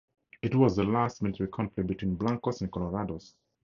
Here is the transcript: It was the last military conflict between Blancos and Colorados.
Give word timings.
It 0.41 0.55
was 0.55 0.75
the 0.75 0.83
last 0.83 1.21
military 1.21 1.47
conflict 1.49 1.85
between 1.87 2.15
Blancos 2.15 2.61
and 2.63 2.71
Colorados. 2.71 3.35